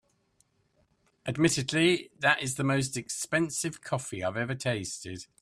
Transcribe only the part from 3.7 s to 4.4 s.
coffee